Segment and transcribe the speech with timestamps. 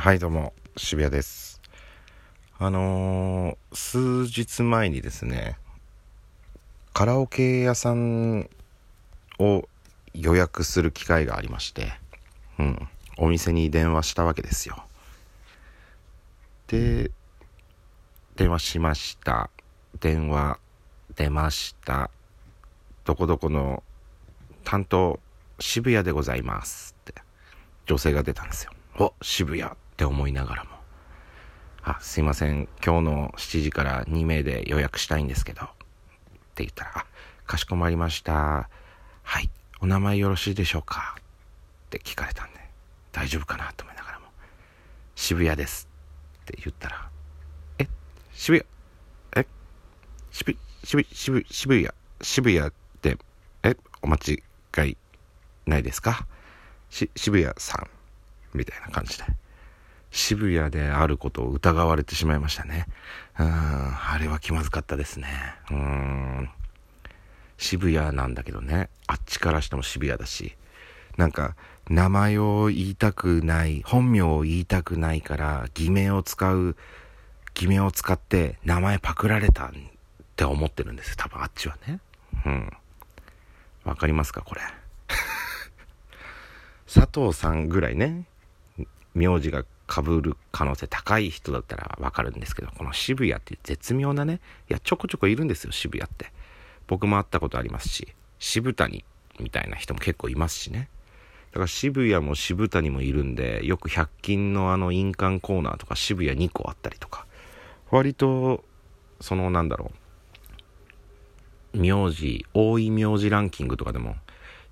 [0.00, 1.60] はいどうも渋谷です。
[2.58, 5.58] あのー、数日前にですね
[6.94, 8.48] カラオケ屋さん
[9.38, 9.68] を
[10.14, 11.92] 予約する機会がありまして
[12.58, 14.82] うんお店に電話したわけですよ。
[16.68, 17.10] で
[18.36, 19.50] 電話しました。
[20.00, 20.58] 電話
[21.14, 22.10] 出ました。
[23.04, 23.82] どこどこの
[24.64, 25.20] 担当
[25.58, 27.20] 渋谷でございますって。
[27.84, 28.72] 女性が出たんですよ。
[28.98, 29.70] お渋谷。
[30.00, 30.70] って思いながらも。
[31.82, 32.68] あすいません。
[32.82, 35.66] 今日の7時から2名で予約したいんですけど。
[35.66, 35.68] っ
[36.54, 37.04] て言ったら
[37.46, 38.70] かしこまりました。
[39.22, 39.50] はい。
[39.80, 41.16] お名前よろしいでしょうか。
[41.18, 41.22] っ
[41.90, 42.60] て聞かれたんで
[43.12, 44.28] 大丈夫かなと思いながらも。
[45.16, 45.86] 渋谷です。
[46.40, 47.10] って言ったら
[47.78, 47.86] え
[48.32, 48.58] 渋
[49.34, 49.44] 谷？
[49.44, 49.46] え？
[50.30, 51.88] 渋渋渋渋谷？
[52.22, 53.18] 渋谷って
[53.64, 53.76] え？
[54.00, 54.42] お間違
[54.88, 54.96] い
[55.66, 56.26] ないですか？
[56.88, 57.90] し渋谷さん。
[58.56, 59.24] みたいな感じで。
[60.10, 62.86] 渋谷であることを疑われてしまいましたね。
[63.38, 65.28] うん、あれは気まずかったですね。
[65.70, 66.50] うん。
[67.56, 70.56] 渋谷なんだけどね、あっちからしても渋谷だし、
[71.16, 71.54] なんか、
[71.88, 76.76] 名前を言いたくない、本名を言いたくないから、偽名を使う、
[77.54, 79.70] 偽名を使って名前パクられたっ
[80.36, 81.14] て思ってるんですよ。
[81.18, 82.00] 多分あっちはね。
[82.46, 82.72] うん。
[83.84, 84.60] わかりますかこれ。
[86.92, 88.24] 佐藤さんぐらいね、
[89.14, 96.32] 名字が被る可能性高い人だったらわかるんですけど、この渋谷って絶妙なね、いや、ちょこちょこいるんですよ、渋谷って。
[96.86, 99.04] 僕も会ったことありますし、渋谷
[99.40, 100.88] みたいな人も結構いますしね。
[101.50, 107.26] だから渋谷も渋谷もいるんで、よく100均のあの印鑑コーナーとか渋谷2個あったりとか、
[107.90, 108.64] 割と、
[109.20, 109.90] そのなんだろ
[111.74, 114.16] う、名字、多い名字ランキングとかでも、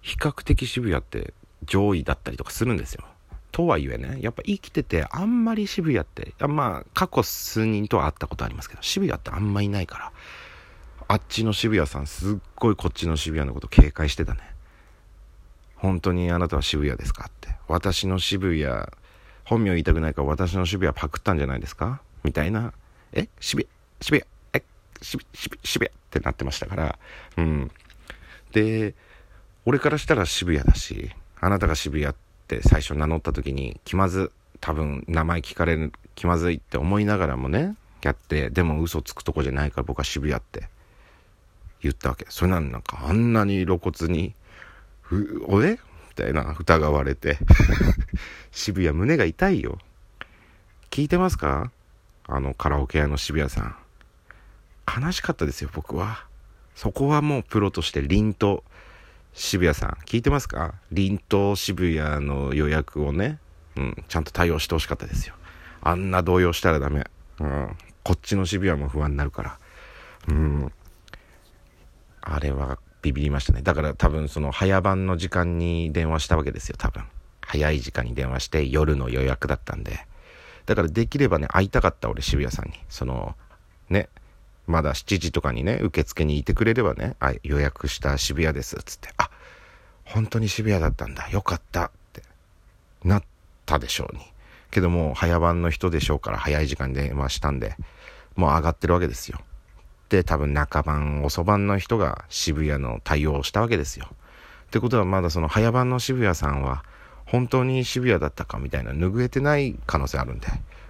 [0.00, 3.04] 比較的渋谷って上位だったりとかするんですよ。
[3.50, 10.12] とはいえね、やっぱ生きててあんまり渋谷って、まあ過去数人とは会ったことありますけど、渋谷ってあんまいないから、
[11.08, 14.40] あっちの渋谷さんすっごいこっちの渋谷のこと警戒してたね。
[15.76, 17.48] 本当にあなたは渋谷ですかって。
[17.66, 18.86] 私の渋谷、
[19.44, 22.02] 本名言いたくないから私の渋谷パクったんじゃないですか？
[22.22, 22.72] みたいな、
[23.12, 23.28] え？
[23.40, 24.62] 渋谷、渋谷、え？
[25.00, 26.98] 渋渋渋谷ってなってましたから、
[27.38, 27.70] うん。
[28.52, 28.94] で、
[29.64, 31.10] 俺からしたら渋谷だし、
[31.40, 40.68] あなたが渋谷ってって最初名乗った時に気まず多分名前聞かれる気まずいって思いながらもねやってでも嘘つくとこじゃないから僕は渋谷って
[41.82, 42.26] 言ったわけ。
[42.30, 44.34] それなのになんかあんなに露骨に
[45.02, 45.72] 「ふおえ?」
[46.08, 47.38] みたいな疑われて。
[48.50, 49.78] 渋谷胸が痛いよ。
[50.90, 51.70] 聞いてますか？
[52.26, 53.76] あのカラオケ屋の渋谷さん。
[55.02, 56.24] 悲しかったですよ僕は。
[56.74, 58.64] そこはもうプロとして凛と
[59.32, 60.74] 渋谷さん、聞いてますか？
[60.90, 63.38] 凛と渋谷の予約をね、
[63.76, 65.34] うん、ちゃんと対応してほしかったですよ。
[65.80, 67.06] あんな動揺したらダメ。
[67.40, 69.58] うん、こっちの渋谷も不安になるから。
[70.28, 70.72] うん。
[72.20, 73.62] あれはビビりましたね。
[73.62, 77.04] だから多分その早番の時間に電話したわけですよ、多分。
[77.40, 80.06] 早い時間に電話して夜の予約だったんで。
[80.66, 82.72] だからできればね、会いたかった俺渋谷さんに。
[82.88, 83.36] その、
[83.88, 84.08] ね、
[84.68, 89.30] まだ7時とかにね、受付にいてくれればね、あ、予約した渋谷です、つって、あ、
[90.04, 92.22] 本当に渋谷だったんだ、よかった、って
[93.02, 93.22] なっ
[93.64, 94.22] たでしょうに。
[94.70, 97.76] けども、早番の人でしょうから、早い時間に電話したんで、
[98.36, 99.40] もう上がってるわけですよ。
[100.10, 104.08] で、多分中番、遅番の人が渋谷の対応をしたわけですよ。
[104.66, 106.84] ってことはまだその早番の渋谷さんは、
[107.24, 110.48] 本当に渋谷だったかみたいな拭えてない可能性あるんで、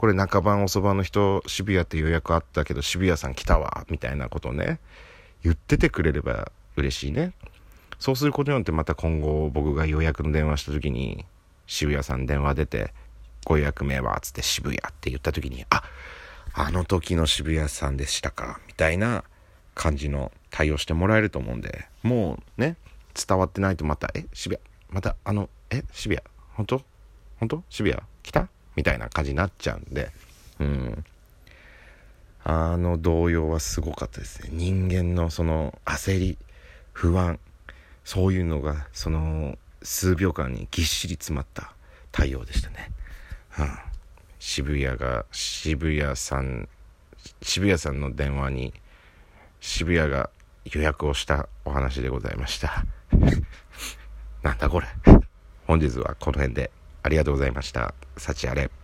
[0.00, 4.78] これ中番遅番の人渋谷って予約あったけど渋谷さん来たわみたいなことをね。
[5.42, 7.34] 言っててくれれば嬉しいね。
[7.98, 11.26] そうすることによってまた今後僕が予約の電話した時に
[11.66, 12.94] 渋谷さん電話出て
[13.44, 15.82] ご予約名はつって渋谷って言った時にあ
[16.54, 19.24] あの時の渋谷さんでしたかみたいな
[19.74, 22.76] 感じの対応してもらえると思うんでもうね
[23.14, 26.82] 伝わってないとまたえ渋谷またあのえ渋谷本当？
[27.38, 27.62] 本当？
[27.68, 28.48] 渋谷来た？
[28.76, 30.10] みたいな感じになっちゃうんで、
[30.58, 31.04] うん。
[32.42, 34.48] あの動揺はすごかったですね。
[34.52, 36.38] 人間のその焦り、
[36.92, 37.38] 不安、
[38.04, 41.72] そういうのがその数秒間にぎっしり詰まった
[42.12, 42.90] 対応でしたね。
[43.58, 43.78] うん、
[44.38, 46.68] 渋谷が、渋谷さん、
[47.42, 48.74] 渋谷さんの電話に
[49.60, 50.30] 渋谷が
[50.64, 52.84] 予約をしたお話でございました。
[54.42, 54.86] なんだこれ。
[55.66, 56.70] 本日はこの辺で
[57.02, 57.94] ありがとうございました。
[58.16, 58.79] 幸あれ。